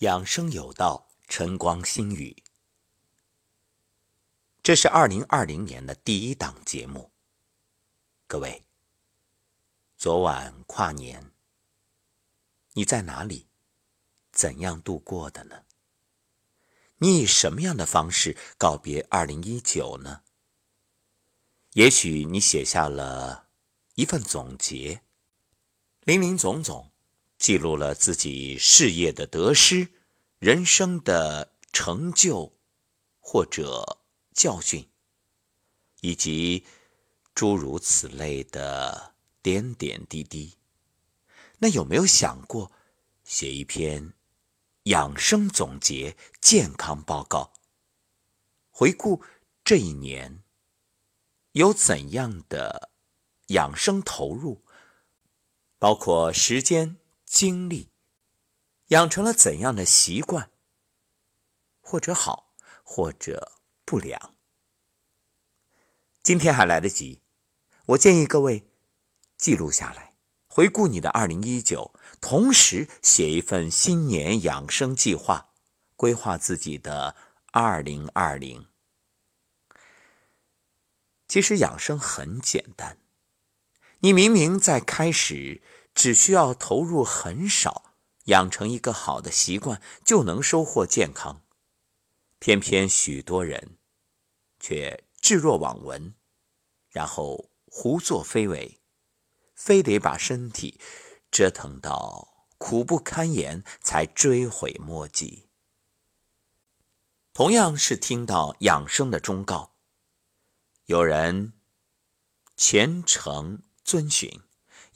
[0.00, 2.42] 养生有道，晨光心语。
[4.62, 7.10] 这是二零二零年的第一档节目。
[8.26, 8.64] 各位，
[9.98, 11.32] 昨晚跨年，
[12.72, 13.48] 你在哪里？
[14.32, 15.64] 怎样度过的呢？
[16.96, 20.22] 你以什么样的方式告别二零一九呢？
[21.74, 23.50] 也许你写下了
[23.96, 25.02] 一份总结，
[26.04, 26.89] 林林总总。
[27.40, 29.88] 记录了自己事业的得失、
[30.38, 32.52] 人生的成就
[33.18, 34.02] 或者
[34.34, 34.86] 教训，
[36.02, 36.66] 以及
[37.34, 40.58] 诸如此类的点点滴滴。
[41.60, 42.70] 那有没有想过
[43.24, 44.12] 写一篇
[44.82, 47.54] 养生总结、健康报告，
[48.70, 49.24] 回顾
[49.64, 50.42] 这一年
[51.52, 52.90] 有怎样的
[53.46, 54.62] 养生投入，
[55.78, 56.99] 包括时间？
[57.30, 57.88] 经历
[58.88, 60.50] 养成了怎样的习惯，
[61.80, 62.52] 或者好，
[62.82, 63.52] 或者
[63.84, 64.34] 不良？
[66.24, 67.22] 今天还来得及，
[67.86, 68.68] 我建议各位
[69.38, 70.16] 记录下来，
[70.48, 75.52] 回顾你的二零一九，同时写一份新年养生计划，
[75.94, 77.14] 规划自己的
[77.52, 78.66] 二零二零。
[81.28, 82.98] 其实养生很简单，
[84.00, 85.62] 你明明在开始。
[85.94, 91.42] 只需要投入很少，养成一个好的习惯，就能收获健康。
[92.38, 93.78] 偏偏许多人
[94.58, 96.14] 却置若罔闻，
[96.88, 98.80] 然后胡作非为，
[99.54, 100.80] 非得把身体
[101.30, 105.48] 折腾到苦不堪言才追悔莫及。
[107.32, 109.74] 同样是听到养生的忠告，
[110.86, 111.52] 有人
[112.56, 114.40] 虔诚遵循。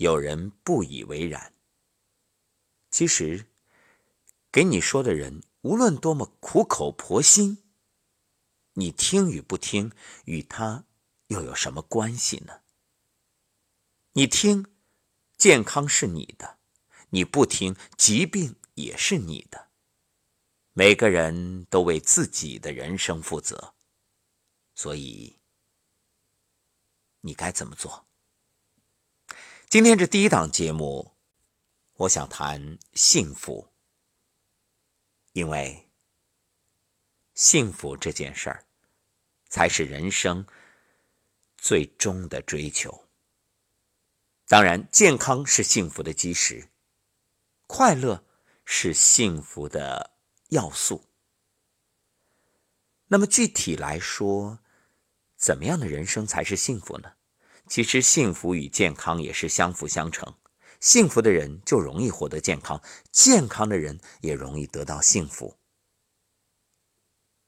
[0.05, 1.55] 有人不以为然。
[2.91, 3.47] 其实，
[4.53, 7.65] 给你说的人无论多么苦口婆心，
[8.75, 9.93] 你听与不听，
[10.27, 10.85] 与他
[11.29, 12.61] 又有什么关系呢？
[14.13, 14.67] 你听，
[15.39, 16.59] 健康是你的；
[17.09, 19.71] 你不听，疾病也是你的。
[20.75, 23.75] 每个人都为自己的人生负责，
[24.75, 25.39] 所以，
[27.23, 28.04] 你该怎么做？
[29.69, 31.17] 今天这第一档节目，
[31.95, 33.73] 我想谈幸福，
[35.33, 35.91] 因为
[37.35, 38.65] 幸福这件事儿，
[39.49, 40.47] 才是人生
[41.57, 43.09] 最终的追求。
[44.47, 46.69] 当然，健康是幸福的基石，
[47.67, 48.25] 快乐
[48.65, 50.13] 是幸福的
[50.51, 51.05] 要素。
[53.09, 54.61] 那么具体来说，
[55.37, 57.15] 怎么样的人生才是幸福呢？
[57.69, 60.35] 其实，幸福与健康也是相辅相成。
[60.81, 65.57] 幸福的人就容易获得健康，健康的人也容易得到幸福。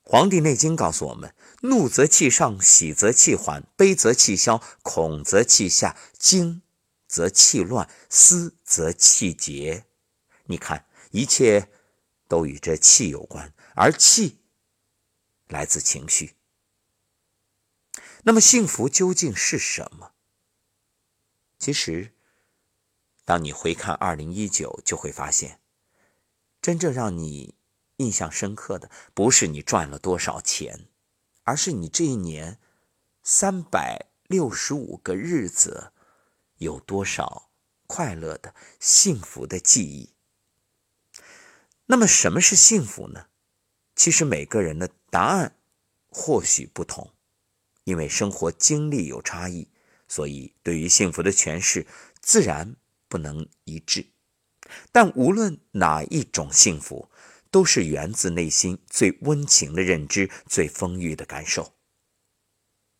[0.08, 6.62] 《黄帝内经》告诉我们：怒则气上，喜则气缓，悲则气消，恐则气下，惊
[7.06, 9.84] 则气乱，思则气结。
[10.44, 11.68] 你看，一切
[12.26, 14.38] 都与这气有关，而气
[15.48, 16.36] 来自情绪。
[18.28, 20.10] 那么幸福究竟是什么？
[21.60, 22.12] 其实，
[23.24, 25.60] 当你回看二零一九，就会发现，
[26.60, 27.54] 真正让你
[27.98, 30.88] 印象深刻的，不是你赚了多少钱，
[31.44, 32.58] 而是你这一年
[33.22, 35.92] 三百六十五个日子
[36.56, 37.48] 有多少
[37.86, 40.12] 快乐的、幸福的记忆。
[41.86, 43.28] 那么，什么是幸福呢？
[43.94, 45.56] 其实每个人的答案
[46.08, 47.12] 或许不同。
[47.86, 49.68] 因为生活经历有差异，
[50.08, 51.86] 所以对于幸福的诠释
[52.20, 52.74] 自然
[53.08, 54.08] 不能一致。
[54.90, 57.08] 但无论哪一种幸福，
[57.52, 61.74] 都是源自内心最温情的认知、最丰裕的感受。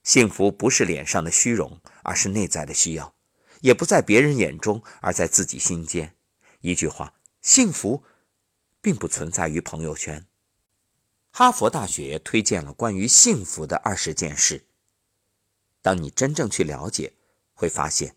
[0.05, 3.13] 幸福不是脸上的虚荣，而是内在的需要；
[3.63, 6.15] 也不在别人眼中，而在自己心间。
[6.61, 8.05] 一句话，幸福
[8.81, 10.25] 并不存在于朋友圈。
[11.33, 14.65] 哈佛大学推荐了关于幸福的二十件事。
[15.87, 17.13] 当你真正去了解，
[17.55, 18.17] 会发现，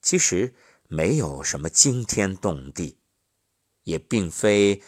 [0.00, 0.54] 其实
[0.86, 3.00] 没有什么惊天动地，
[3.82, 4.80] 也并非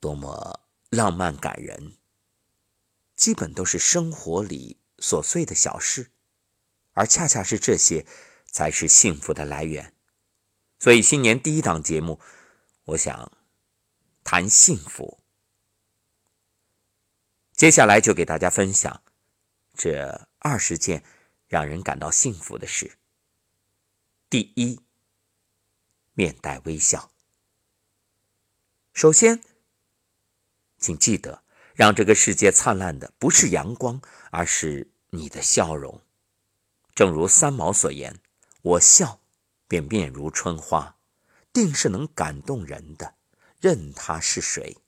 [0.00, 1.98] 多么浪漫感人，
[3.14, 6.12] 基本都是生活里琐碎的小事，
[6.92, 8.06] 而恰恰是这些，
[8.50, 9.92] 才是幸福的来源。
[10.78, 12.18] 所以，新年第一档节目，
[12.84, 13.30] 我想
[14.24, 15.18] 谈幸福。
[17.52, 19.02] 接下来就给大家分享
[19.74, 20.29] 这。
[20.40, 21.04] 二十件
[21.46, 22.98] 让人感到幸福的事。
[24.28, 24.80] 第一，
[26.14, 27.12] 面带微笑。
[28.92, 29.42] 首先，
[30.78, 31.42] 请记得，
[31.74, 34.00] 让这个世界灿烂的不是阳光，
[34.30, 36.00] 而是你的笑容。
[36.94, 38.20] 正如三毛所言
[38.62, 39.20] ：“我笑，
[39.68, 40.96] 便面如春花，
[41.52, 43.14] 定是能感动人的，
[43.60, 44.78] 任他是谁。”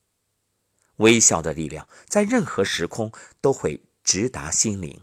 [0.96, 5.02] 微笑的力量，在任何时空都会直达心灵。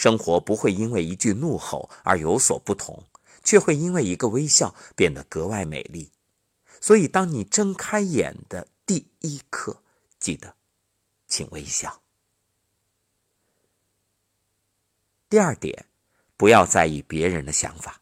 [0.00, 3.04] 生活不会因为一句怒吼而有所不同，
[3.44, 6.10] 却会因为一个微笑变得格外美丽。
[6.80, 9.82] 所以，当你睁开眼的第一刻，
[10.18, 10.54] 记得，
[11.28, 12.00] 请微笑。
[15.28, 15.84] 第二点，
[16.38, 18.00] 不要在意别人的想法。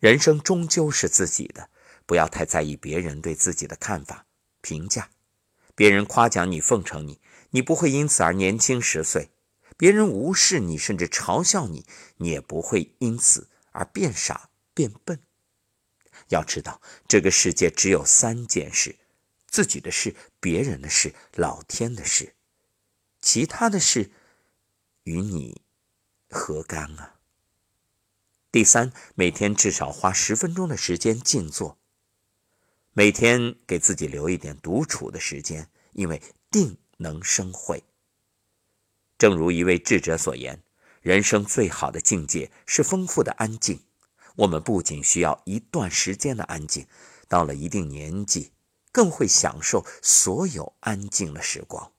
[0.00, 1.70] 人生终究是自己的，
[2.06, 4.26] 不要太在意别人对自己的看法、
[4.60, 5.08] 评价。
[5.76, 7.20] 别人夸奖你、奉承你，
[7.50, 9.30] 你不会因此而年轻十岁；
[9.76, 11.84] 别人无视你，甚至嘲笑你，
[12.16, 15.20] 你也不会因此而变傻、变笨。
[16.28, 18.96] 要知道，这个世界只有三件事：
[19.46, 22.34] 自己的事、别人的事、老天的事。
[23.20, 24.10] 其他的事
[25.02, 25.62] 与你
[26.30, 27.16] 何干啊？
[28.52, 31.78] 第三，每天至少花十分钟的时间静坐。
[32.92, 37.82] 每天给自己留一点独处的时间，因为定能生慧。
[39.18, 40.62] 正如一位智者所言
[41.00, 43.80] ：“人生最好的境界是丰富的安静。”
[44.36, 46.88] 我们不仅需要一段时间的安静，
[47.28, 48.52] 到了一定年纪，
[48.90, 51.92] 更会享受所有安静的时光。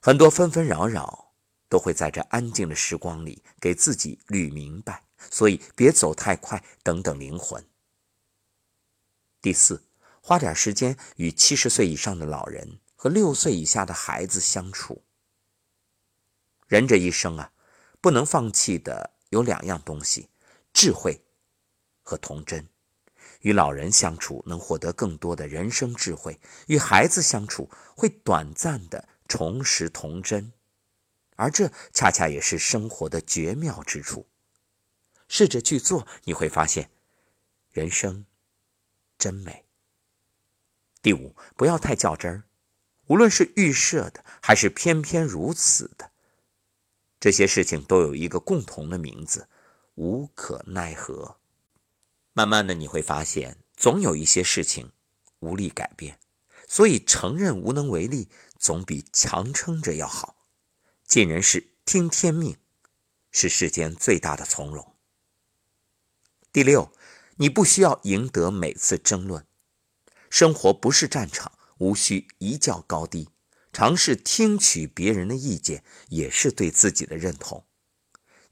[0.00, 1.32] 很多纷纷扰扰，
[1.68, 5.02] 都会在这安静的时光里给自己捋明白。
[5.30, 7.64] 所以，别走太快，等等灵魂。
[9.40, 9.82] 第四，
[10.20, 15.02] 花点时间与七十岁以上的老人和六岁以下的孩子相处。
[16.66, 17.52] 人这一生啊，
[18.00, 20.28] 不能放弃的有两样东西：
[20.72, 21.24] 智慧
[22.02, 22.66] 和童真。
[23.42, 30.52] 与老人相处能获得更多的人生智慧，与孩子相处会短暂的重拾童真，
[31.36, 34.26] 而这恰恰也是生活的绝妙之处。
[35.28, 36.90] 试着去做，你会发现，
[37.70, 38.24] 人生。
[39.18, 39.64] 真美。
[41.00, 42.42] 第五，不要太较真儿，
[43.06, 46.10] 无论是预设的还是偏偏如此的，
[47.26, 49.48] 这些事情都有一个共同的名字：
[49.96, 51.38] 无可奈何。
[52.32, 54.92] 慢慢的，你会发现，总有一些事情
[55.40, 56.20] 无力改变，
[56.68, 58.28] 所以承认无能为力，
[58.60, 60.46] 总比强撑着要好。
[61.04, 62.58] 尽人事，听天命，
[63.32, 64.94] 是世间最大的从容。
[66.52, 66.92] 第六。
[67.38, 69.44] 你不需要赢得每次争论，
[70.30, 73.28] 生活不是战场，无需一较高低。
[73.76, 77.66] 尝试听取别人的意见，也是对自己的认同。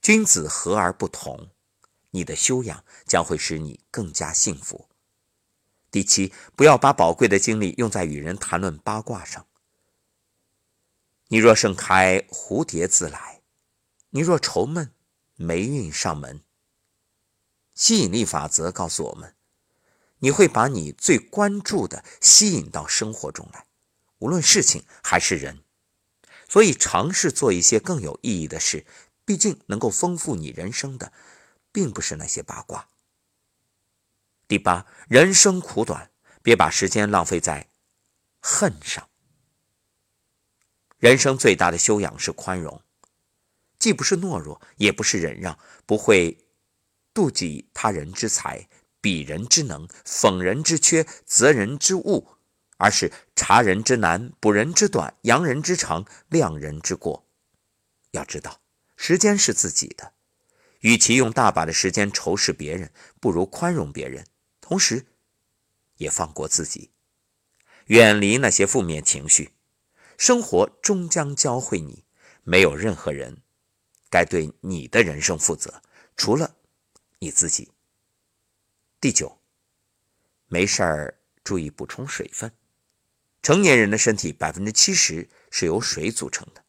[0.02, 1.48] 君子和而不同，
[2.10, 4.86] 你的修养将会使你更加幸福。
[5.90, 9.46] 第七，不要把宝贵的精力用在与人谈论八卦上。
[11.28, 13.40] 你若盛开，蝴蝶自来；
[14.10, 14.92] 你若愁闷，
[15.36, 16.42] 霉运上门。
[17.74, 19.34] 吸引力法则告诉我们，
[20.18, 23.64] 你会把你最关注的吸引到生活中来，
[24.24, 25.62] 无论事情还是人。
[26.48, 28.86] 所以，尝试做一些更有意义的事。
[29.26, 31.12] 毕竟，能够丰富你人生的，
[31.70, 32.88] 并不是那些八卦。
[34.48, 36.10] 第八，人生苦短，
[36.42, 37.68] 别把时间浪费在
[38.40, 39.06] 恨上。
[40.96, 42.80] 人生最大的修养是宽容，
[43.78, 46.38] 既不是懦弱，也不是忍让，不会。
[47.12, 48.68] 妒忌他人之才，
[49.02, 52.33] 鄙人之能，讽人之缺，责人之误，
[52.76, 57.26] 而是察人之难，补人之短，扬人之长，量人之过。
[58.10, 58.60] 要知道，
[58.96, 60.12] 时间是自己的，
[60.80, 64.26] 与其用大把的时间仇视别人，不如宽容别人，
[64.60, 65.06] 同时
[65.96, 66.90] 也放过自己，
[67.86, 69.54] 远离那些负面情绪。
[70.16, 72.04] 生活终将教会你，
[72.42, 73.42] 没有任何人
[74.08, 75.82] 该对你的人生负责，
[76.16, 76.56] 除了。
[77.20, 77.72] 你自己。
[79.00, 79.40] 第九，
[80.46, 82.52] 没事儿注意补充水分。
[83.44, 86.64] 成年人的身体百分之七十是由水组成的，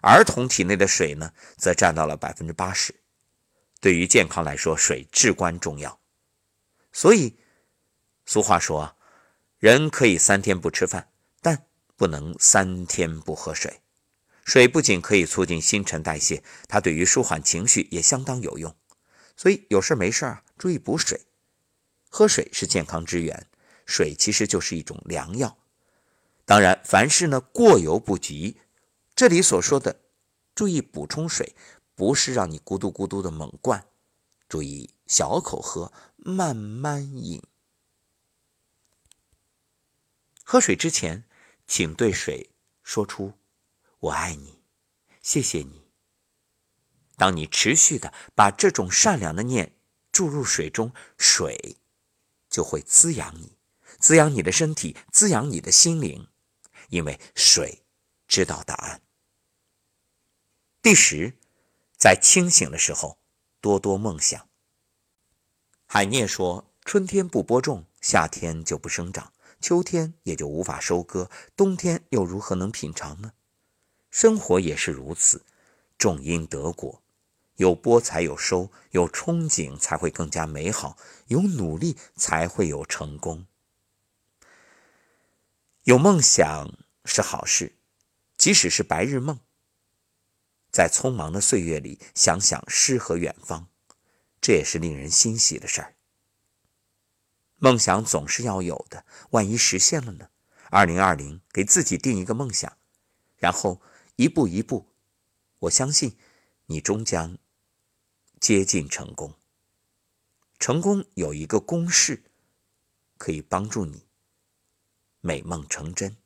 [0.00, 2.94] 儿童体内的水呢，则占到了百分之八十。
[3.80, 5.98] 对于健康来说，水至关重要。
[6.92, 7.36] 所以，
[8.26, 8.96] 俗话说，
[9.58, 11.08] 人可以三天不吃饭，
[11.42, 13.80] 但不能三天不喝水。
[14.44, 18.76] 水不仅可以促进新陈代谢，它对于舒缓情绪也相当有用。
[19.36, 21.22] 所以有事没事啊，注意补水。
[22.08, 23.48] 喝水是健康之源，
[23.84, 25.56] 水其实就是一种良药。
[26.50, 28.56] 当然，凡事呢过犹不及。
[29.14, 30.00] 这里所说的
[30.52, 31.54] 注意补充水，
[31.94, 33.86] 不是让你咕嘟咕嘟的猛灌，
[34.48, 37.40] 注意小口喝，慢慢饮。
[40.42, 41.22] 喝水之前，
[41.68, 42.50] 请对水
[42.82, 43.34] 说出
[44.00, 44.60] “我爱你，
[45.22, 45.84] 谢谢你”。
[47.16, 49.76] 当你持续的把这种善良的念
[50.10, 51.76] 注入水中，水
[52.48, 53.56] 就会滋养你，
[54.00, 56.26] 滋养你的身体，滋养你的心灵，
[56.90, 57.82] 因为水
[58.28, 59.00] 知道答案。
[60.82, 61.34] 第十，
[61.96, 63.18] 在清醒的时候
[63.60, 64.48] 多多梦想。
[65.86, 73.32] 海涅说：“春天不播种，夏天就不生长，秋天也就无法收割，冬天又如何能品尝呢？
[74.10, 75.44] 生活也是如此，
[75.98, 77.02] 种因得果，
[77.56, 83.46] 有播才有收，有憧憬才会更加美好，有努力才会有成功。
[85.90, 87.76] 有梦想是好事，
[88.36, 89.40] 即使是白日梦。”
[90.70, 93.66] 在匆忙的岁月里，想想诗和远方，
[94.40, 95.96] 这也是令人欣喜的事儿。
[97.56, 100.30] 梦想总是要有的，万一实现了呢？
[100.70, 102.78] 二零二零，给自己定一个梦想，
[103.36, 103.82] 然后
[104.14, 104.86] 一步一步，
[105.58, 106.16] 我相信
[106.66, 107.36] 你终将
[108.38, 109.34] 接近成功。
[110.60, 112.30] 成功有一个公式，
[113.18, 114.06] 可以帮助你
[115.20, 116.16] 美梦成真，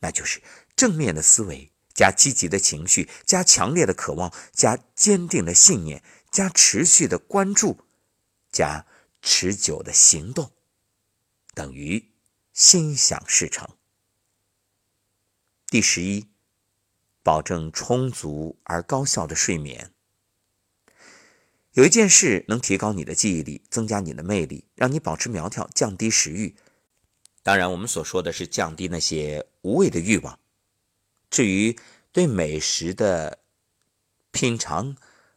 [0.00, 0.42] 那就是
[0.76, 1.72] 正面的思维。
[1.94, 7.80] 加积极的情绪，加强烈的渴望，加坚定的信念，加持续的关注，
[8.52, 8.86] 加
[9.20, 10.52] 持久的行动，
[11.54, 12.12] 等于
[12.52, 13.68] 心想事成。
[15.66, 16.28] 第十一，
[17.24, 19.92] 保证充足而高效的睡眠。
[21.72, 26.54] 有一件事能提高你的记忆力，增加你的魅力，让你保持苗条，降低食欲。
[27.48, 30.38] 当然，我们所说的是降低那些无谓的欲望。
[31.30, 31.78] 至于
[32.12, 33.38] 对美食的
[34.30, 34.94] 品尝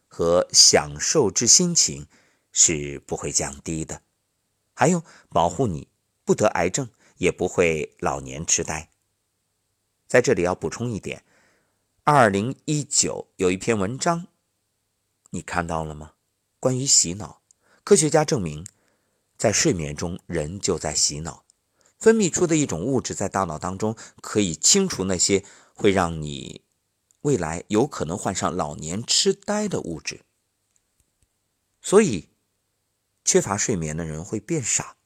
[0.08, 2.06] 和享受之心情
[2.52, 4.02] 是不会降低的，
[4.74, 5.88] 还有保护你
[6.22, 8.90] 不得癌症，也不会老年痴呆。
[10.06, 11.24] 在这里要补充一点，
[12.04, 14.26] 二零一九有一篇文章，
[15.30, 16.12] 你看到了吗？
[16.60, 17.40] 关于洗脑，
[17.82, 18.66] 科学家证明，
[19.38, 21.41] 在睡眠中人就在洗脑，
[22.02, 25.42] 分泌出的一种物质在大脑当中可以清除那些。
[25.74, 26.60] 会让你
[27.22, 30.20] 未来有可能患上老年痴呆的物质，
[31.80, 32.28] 所以
[33.24, 34.96] 缺乏睡眠的人会变傻，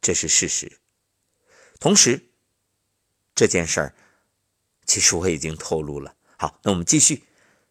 [0.00, 0.78] 这是事实。
[1.80, 2.28] 同时，
[3.34, 3.94] 这件事儿
[4.84, 6.14] 其实我已经透露了。
[6.36, 7.24] 好，那我们继续。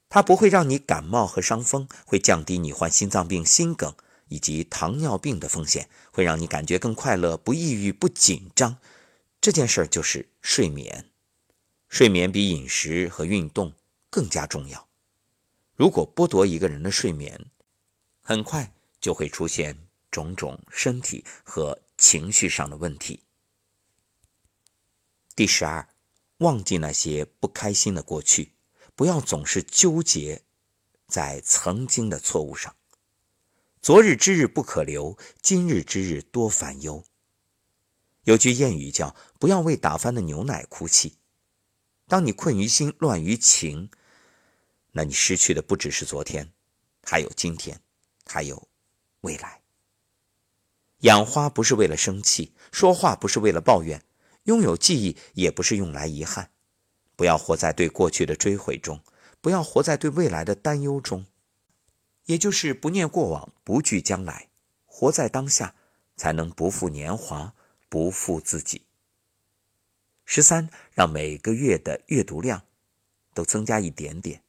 [0.10, 3.96] 它不会让你感冒和伤风，会降低你患心脏病、心梗
[4.30, 8.78] 以及糖尿病的风险，会让你感觉更快乐、不抑郁、不紧张。
[9.42, 11.12] 这件事儿就是睡眠。
[11.90, 13.74] 睡眠比饮食和运动
[14.10, 14.88] 更加重要。
[15.76, 17.50] 如果剥夺一个人的睡眠，
[18.22, 19.78] 很快就会出现
[20.12, 23.24] 种种身体和情绪上的问题。
[25.36, 25.88] 第十二，
[26.40, 28.52] 忘记那些不开心的过去，
[28.94, 30.44] 不要总是纠结
[31.08, 32.76] 在曾经的错误上。
[33.82, 37.02] 昨日之日不可留，今日之日多烦忧。
[38.26, 41.18] 有句谚语叫“不要为打翻的牛奶哭泣”。
[42.06, 43.90] 当你困于心、乱于情，
[44.92, 46.52] 那你失去的不只是昨天，
[47.04, 47.80] 还有今天，
[48.26, 48.68] 还有
[49.22, 49.62] 未来。
[51.00, 54.04] 养花不是为了生气，说话不是为了抱怨，
[54.44, 56.52] 拥有记忆也不是用来遗憾。
[57.16, 59.02] 不要活在对过去的追悔中，
[59.40, 61.26] 不要活在对未来的担忧中，
[62.30, 64.50] 也就是不念过往，不惧将来，
[64.86, 65.74] 活在当下，
[66.16, 67.56] 才能不负年华，
[67.90, 68.86] 不负自己。
[70.26, 72.62] 十三，让每个月的阅读量
[73.34, 74.44] 都增加一点点。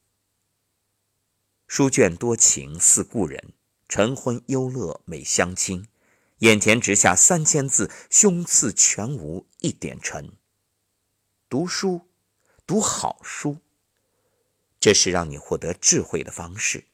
[1.65, 3.53] 书卷多情似故人，
[3.89, 5.87] 晨昏忧乐每相亲。
[6.39, 10.33] 眼前直下三千字，胸次全无一点尘。
[11.49, 12.01] 读书，
[12.67, 13.57] 读好书，
[14.79, 16.85] 这是让你获得智慧的方式。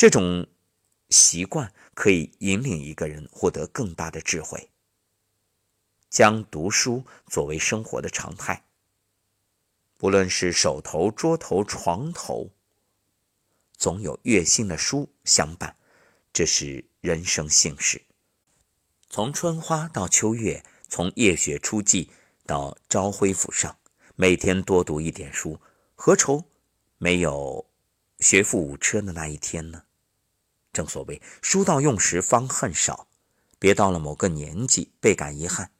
[0.00, 0.46] 这种
[1.10, 4.70] 习惯可以引领一个人获得更大的智慧。
[6.08, 8.64] 将读书作为生活的常态，
[9.98, 12.48] 不论是手头、桌头、床头，
[13.76, 15.76] 总有悦心的书相伴，
[16.32, 18.00] 这是人生幸事。
[19.10, 22.08] 从春花到秋月，从夜雪初霁
[22.46, 23.76] 到朝晖甫上，
[24.16, 25.60] 每天多读一点书，
[25.94, 26.42] 何愁
[26.96, 27.66] 没有
[28.20, 29.84] 学富五车的那一天呢？
[30.72, 33.08] 正所谓“书到用时方恨少”，
[33.58, 35.72] 别到了某个年纪倍感遗憾。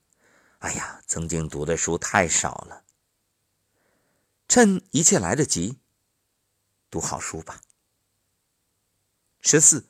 [0.58, 2.84] 哎呀，曾经读的书太少了。
[4.48, 5.78] 趁一切来得及，
[6.90, 7.60] 读好书吧。
[9.40, 9.88] 十四，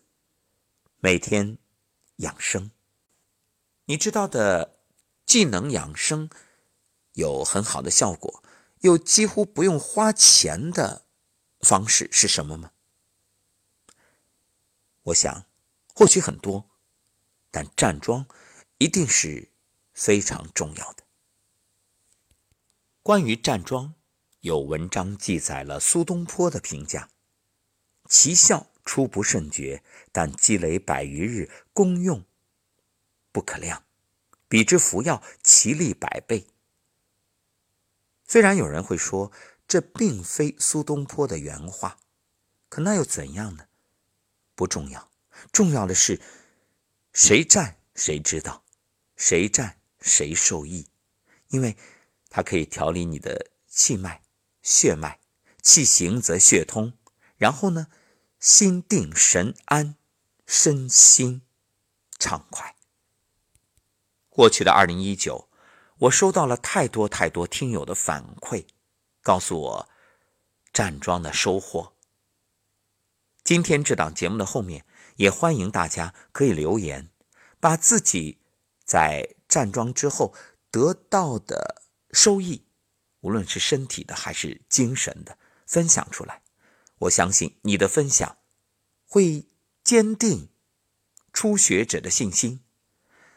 [1.00, 1.58] 每天
[2.16, 2.70] 养生。
[3.86, 4.76] 你知道的，
[5.26, 6.30] 既能养生，
[7.14, 8.44] 有很好的效果，
[8.82, 11.06] 又几乎不用花钱的
[11.60, 12.70] 方式是什么吗？
[15.04, 15.46] 我想，
[15.94, 16.70] 或许很多，
[17.50, 18.26] 但站桩
[18.78, 19.50] 一定是
[19.92, 21.04] 非常重要的。
[23.02, 23.94] 关于站桩，
[24.40, 27.08] 有文章记载了苏东坡的评价：
[28.08, 32.24] 其效初不甚觉，但积累百余日，功用
[33.32, 33.84] 不可量。
[34.48, 36.46] 比之服药，其力百倍。
[38.26, 39.32] 虽然有人会说
[39.66, 41.98] 这并非苏东坡的原话，
[42.68, 43.66] 可那又怎样呢？
[44.60, 45.10] 不重要，
[45.52, 46.20] 重要的是
[47.14, 48.62] 谁站谁知道，
[49.16, 50.86] 谁站谁受益，
[51.48, 51.78] 因为
[52.28, 54.20] 它可以调理你的气脉、
[54.60, 55.18] 血脉，
[55.62, 56.92] 气行则血通，
[57.38, 57.86] 然后呢，
[58.38, 59.96] 心定神安，
[60.46, 61.40] 身心
[62.18, 62.76] 畅快。
[64.28, 65.48] 过去的二零一九，
[66.00, 68.66] 我收到了太多太多听友的反馈，
[69.22, 69.88] 告诉我
[70.70, 71.94] 站桩的收获。
[73.42, 74.84] 今天这档节目的后面，
[75.16, 77.10] 也欢迎大家可以留言，
[77.58, 78.38] 把自己
[78.84, 80.34] 在站桩之后
[80.70, 81.82] 得到的
[82.12, 82.64] 收益，
[83.20, 86.42] 无论是身体的还是精神的，分享出来。
[86.98, 88.36] 我相信你的分享
[89.06, 89.46] 会
[89.82, 90.48] 坚定
[91.32, 92.60] 初学者的信心。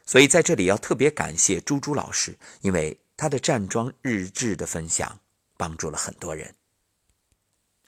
[0.06, 5.22] 所以在这里要特别感谢朱朱老师，因为他的站桩日志的分享
[5.56, 6.56] 帮助了很多人。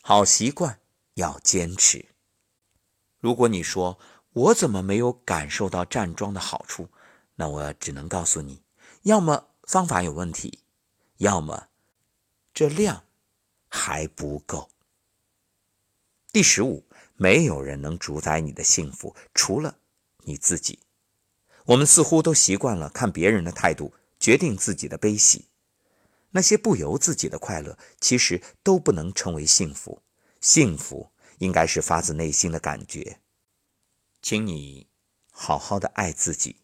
[0.01, 0.79] 好习惯
[1.15, 2.05] 要坚持。
[3.19, 3.99] 如果你说
[4.31, 6.89] 我怎么没有感受到站桩的好处，
[7.35, 8.61] 那我只能告诉你，
[9.01, 10.59] 要么方法有问题，
[11.17, 11.67] 要么
[12.53, 13.03] 这量
[13.67, 14.69] 还不够。
[16.31, 19.79] 第十五，没有人能主宰你的幸福，除了
[20.19, 20.79] 你自己。
[21.65, 25.47] 我们似乎都习惯了看别人的态度决定自己的悲喜，
[26.31, 30.01] 那些不由自己的快乐，其实都不能称为幸福。
[30.45, 31.11] 幸福。
[31.39, 33.19] 应该是发自内心的感觉，
[34.21, 34.87] 请你
[35.29, 36.61] 好好的爱自己。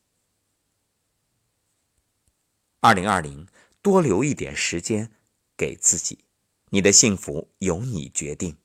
[2.79, 3.49] 二零二零，
[3.81, 5.11] 多留一点时间
[5.57, 6.23] 给自己，
[6.69, 8.57] 你的幸福由你决定。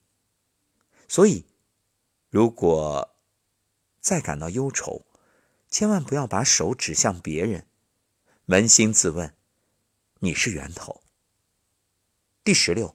[1.08, 1.44] 所以，
[2.30, 3.16] 如果
[4.00, 5.04] 再感到忧愁，
[5.68, 7.66] 千万不要把手指向别人，
[8.46, 9.34] 扪心自问，
[10.20, 11.02] 你是源头。
[12.44, 12.94] 第十六，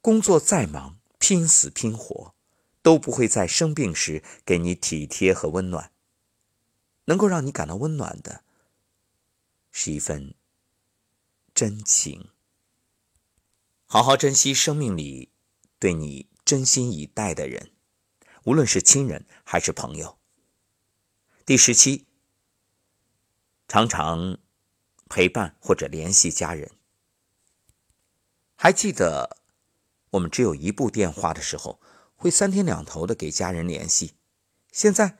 [0.00, 2.34] 工作再忙，拼死拼活。
[2.80, 5.92] 都不会在生病时给你体贴和温暖。
[7.04, 8.44] 能够让你感到温暖的，
[9.70, 10.34] 是一份
[11.52, 12.30] 真情。
[13.84, 15.30] 好好珍惜生命里
[15.78, 17.72] 对你真心以待的人，
[18.44, 20.18] 无论是亲人还是朋友。
[21.44, 22.06] 第十七，
[23.66, 24.38] 常常
[25.10, 26.70] 陪伴或者联系家人。
[28.54, 29.36] 还记得
[30.10, 31.80] 我们只有一部电话的时候。
[32.20, 34.14] 会三天两头的给家人联系。
[34.72, 35.18] 现在，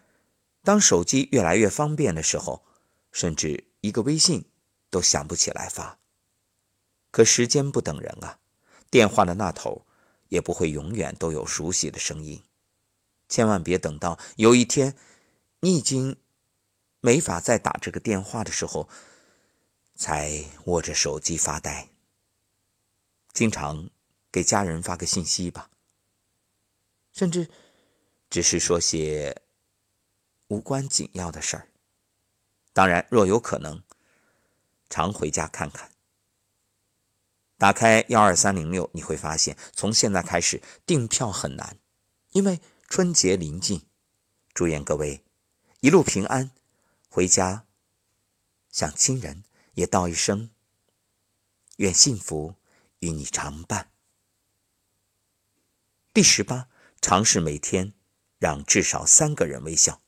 [0.64, 2.66] 当手机越来越方便的时候，
[3.12, 4.51] 甚至一个微信
[4.90, 6.01] 都想不起来发。
[7.12, 8.40] 可时间不等人啊，
[8.90, 9.87] 电话的那头
[10.29, 12.42] 也不会永远都有熟悉的声音。
[13.29, 14.96] 千万别等到有一天
[15.61, 16.16] 你已经
[17.01, 18.88] 没法再打这个电话的时候，
[19.94, 21.90] 才握着手机发呆。
[23.33, 23.88] 经常
[24.31, 25.71] 给家人发个信息吧。
[27.12, 27.51] 甚至
[28.31, 29.43] 只是说些
[30.49, 31.69] 无关紧要的事儿。
[32.73, 33.83] 当然，若有可能，
[34.88, 35.91] 常回家看看。
[37.57, 41.77] 打开幺二三零六，你会发现，从现在开始订票很难，
[42.31, 43.85] 因为春节临近。
[44.55, 45.25] 祝愿各位
[45.81, 46.53] 一路平安，
[47.09, 47.64] 回家
[48.71, 49.43] 向亲人
[49.75, 50.51] 也道一声，
[51.79, 52.55] 愿幸福
[53.01, 53.91] 与你常伴。
[56.18, 56.66] 第十八。
[57.00, 57.92] 尝试每天
[58.40, 60.00] 让至少三个人微笑。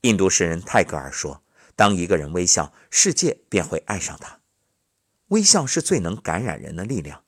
[0.00, 1.42] 印度诗人泰戈尔说
[1.76, 4.40] ：“当一个人微笑，世界便会爱上他。
[5.26, 7.22] 微笑是最能感染人的力量。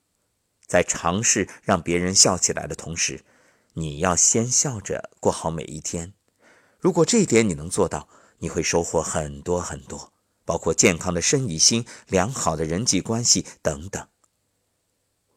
[0.67, 3.27] 在尝试让别人笑起来的同时，
[3.75, 6.15] 你要先笑着过好每一天。
[6.79, 10.15] 如果这一点你能做到，你会收获很多很多，
[10.47, 14.09] 包括健康的身与心、良好的人际关系等等。”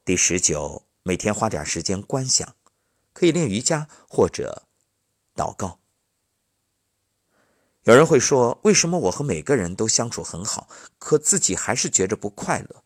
[0.05, 2.55] 第十九，每天花点时间观想。
[3.13, 4.63] 可以练瑜伽或者
[5.35, 5.79] 祷告。
[7.83, 12.83] 有人会说：“为什么我和每个人都相处很好，可自己还是觉着不快乐？”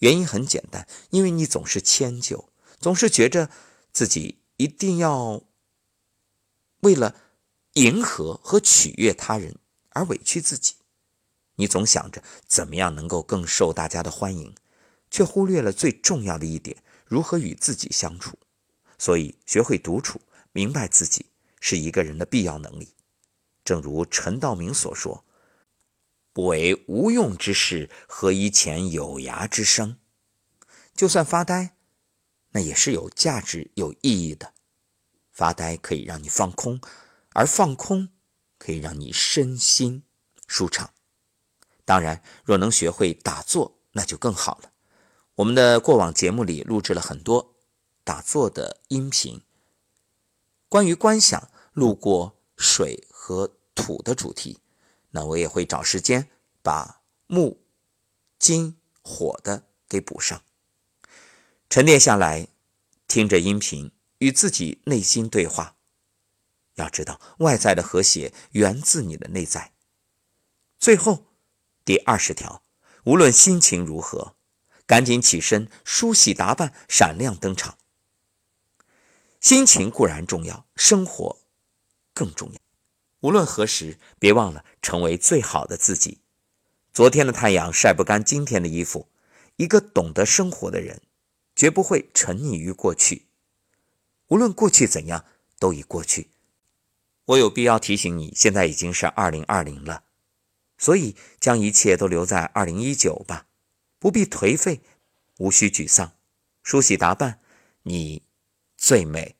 [0.00, 3.48] 原因很简单，因为你总是迁就，总是觉着
[3.90, 5.40] 自己一定要
[6.80, 7.16] 为了
[7.72, 9.56] 迎合和取悦他人
[9.90, 10.74] 而委屈自己。
[11.54, 14.54] 你总想着怎么样能够更受大家的欢迎，
[15.10, 16.82] 却忽略了最重要的一点：
[17.12, 18.38] 如何与自己相处。
[18.98, 20.18] 所以，学会独处，
[20.52, 21.26] 明白自己，
[21.60, 22.94] 是一个人的必要能力。
[23.62, 25.22] 正如陈道明所说
[26.32, 29.98] ：“不为无用之事，何以遣有涯之生？”
[30.96, 31.76] 就算发呆，
[32.52, 34.54] 那也是有价值、有意义的。
[35.30, 36.80] 发呆可以让你放空，
[37.34, 38.08] 而放空
[38.56, 40.04] 可以让你身心
[40.46, 40.94] 舒畅。
[41.84, 44.71] 当然，若能学会打坐，那就更好了。
[45.36, 47.54] 我们的过往节目里录制了很多
[48.04, 49.42] 打坐的音频，
[50.68, 54.60] 关于观想路过水和土的主题，
[55.10, 56.28] 那我也会找时间
[56.62, 57.62] 把木、
[58.38, 60.42] 金、火的给补上。
[61.70, 62.48] 沉淀下来，
[63.08, 65.76] 听着音频，与自己内心对话。
[66.74, 69.72] 要知道，外在的和谐源自你的内在。
[70.78, 71.26] 最后。
[71.84, 72.62] 第二十条，
[73.06, 74.36] 无论心情如何，
[74.92, 77.78] 赶紧起身梳洗打扮，闪亮登场。
[79.40, 81.38] 心情固然重要，生活
[82.12, 82.60] 更重要。
[83.20, 86.18] 无论何时，别忘了成为最好的自己。
[86.92, 89.08] 昨天的太阳晒不干今天的衣服。
[89.56, 91.00] 一个懂得生活的人，
[91.56, 93.28] 绝不会沉溺于过去。
[94.26, 95.24] 无论过去怎样，
[95.58, 96.32] 都已过去。
[97.24, 100.04] 我有必要提醒你，现在已经是二零二零了。
[100.76, 103.46] 所以，将一切都留在二零一九吧，
[104.02, 104.80] 不必颓废，
[105.38, 106.16] 无需沮丧，
[106.64, 107.38] 梳洗打扮，
[107.82, 108.24] 你
[108.76, 109.36] 最美。